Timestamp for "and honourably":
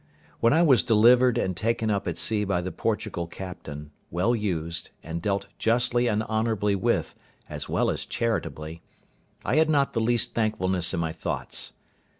6.07-6.73